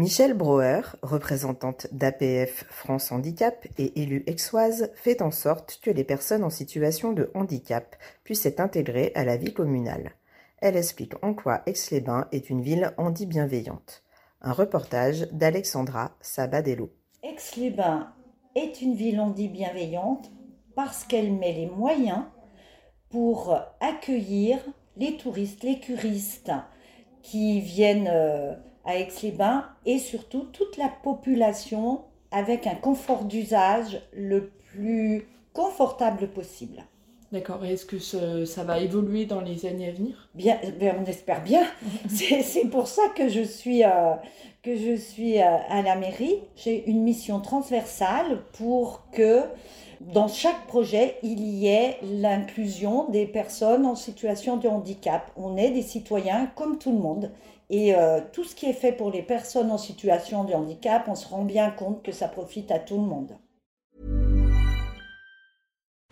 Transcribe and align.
Michelle 0.00 0.32
Brouwer, 0.32 0.80
représentante 1.02 1.86
d'APF 1.92 2.64
France 2.70 3.12
Handicap 3.12 3.66
et 3.76 4.00
élue 4.00 4.24
aixoise, 4.26 4.90
fait 4.94 5.20
en 5.20 5.30
sorte 5.30 5.78
que 5.82 5.90
les 5.90 6.04
personnes 6.04 6.42
en 6.42 6.48
situation 6.48 7.12
de 7.12 7.30
handicap 7.34 7.96
puissent 8.24 8.46
être 8.46 8.60
intégrées 8.60 9.12
à 9.14 9.26
la 9.26 9.36
vie 9.36 9.52
communale. 9.52 10.12
Elle 10.62 10.78
explique 10.78 11.22
en 11.22 11.34
quoi 11.34 11.60
Aix-les-Bains 11.66 12.28
est 12.32 12.48
une 12.48 12.62
ville 12.62 12.94
handi-bienveillante. 12.96 14.02
Un 14.40 14.54
reportage 14.54 15.28
d'Alexandra 15.32 16.12
Sabadello. 16.22 16.90
Aix-les-Bains 17.22 18.14
est 18.54 18.80
une 18.80 18.94
ville 18.94 19.20
handi-bienveillante 19.20 20.30
parce 20.74 21.04
qu'elle 21.04 21.34
met 21.34 21.52
les 21.52 21.66
moyens 21.66 22.22
pour 23.10 23.54
accueillir 23.80 24.60
les 24.96 25.18
touristes, 25.18 25.62
les 25.62 25.78
curistes 25.78 26.52
qui 27.20 27.60
viennent 27.60 28.08
euh, 28.10 28.54
à 28.90 28.96
Aix-les-Bains 28.96 29.64
et 29.86 29.98
surtout 29.98 30.48
toute 30.52 30.76
la 30.76 30.88
population 30.88 32.02
avec 32.30 32.66
un 32.66 32.74
confort 32.74 33.24
d'usage 33.24 34.00
le 34.12 34.50
plus 34.72 35.26
confortable 35.52 36.28
possible. 36.28 36.84
D'accord. 37.32 37.64
Et 37.64 37.74
est-ce 37.74 37.86
que 37.86 38.00
ça, 38.00 38.44
ça 38.44 38.64
va 38.64 38.80
évoluer 38.80 39.24
dans 39.24 39.40
les 39.40 39.64
années 39.64 39.88
à 39.88 39.92
venir? 39.92 40.28
Bien, 40.34 40.58
ben, 40.80 40.96
on 41.00 41.04
espère 41.08 41.42
bien. 41.42 41.62
C'est 42.08 42.42
c'est 42.42 42.66
pour 42.66 42.88
ça 42.88 43.02
que 43.16 43.28
je 43.28 43.42
suis, 43.42 43.84
euh, 43.84 44.14
que 44.62 44.76
je 44.76 44.94
suis 44.94 45.40
euh, 45.40 45.56
à 45.68 45.82
la 45.82 45.96
mairie. 45.96 46.42
J'ai 46.56 46.88
une 46.88 47.02
mission 47.02 47.40
transversale 47.40 48.42
pour 48.52 49.02
que 49.12 49.42
dans 50.00 50.28
chaque 50.28 50.66
projet, 50.66 51.16
il 51.22 51.40
y 51.40 51.66
ait 51.66 51.98
l'inclusion 52.02 53.08
des 53.08 53.26
personnes 53.26 53.86
en 53.86 53.94
situation 53.94 54.56
de 54.56 54.68
handicap. 54.68 55.30
On 55.36 55.56
est 55.56 55.70
des 55.70 55.82
citoyens 55.82 56.46
comme 56.54 56.78
tout 56.78 56.92
le 56.92 56.98
monde. 56.98 57.30
Et 57.68 57.94
euh, 57.94 58.20
tout 58.32 58.44
ce 58.44 58.54
qui 58.54 58.66
est 58.66 58.74
fait 58.74 58.92
pour 58.92 59.10
les 59.10 59.22
personnes 59.22 59.70
en 59.70 59.78
situation 59.78 60.44
de 60.44 60.54
handicap, 60.54 61.04
on 61.06 61.14
se 61.14 61.28
rend 61.28 61.44
bien 61.44 61.70
compte 61.70 62.02
que 62.02 62.12
ça 62.12 62.28
profite 62.28 62.70
à 62.70 62.78
tout 62.78 62.96
le 62.96 63.06
monde. 63.06 63.36